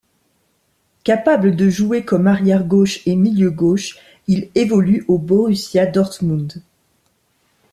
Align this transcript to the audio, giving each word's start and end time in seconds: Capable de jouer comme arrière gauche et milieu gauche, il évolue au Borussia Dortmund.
Capable 1.03 1.55
de 1.55 1.69
jouer 1.69 2.03
comme 2.03 2.25
arrière 2.25 2.65
gauche 2.65 3.05
et 3.05 3.15
milieu 3.15 3.51
gauche, 3.51 3.99
il 4.27 4.49
évolue 4.55 5.05
au 5.07 5.19
Borussia 5.19 5.85
Dortmund. 5.85 6.63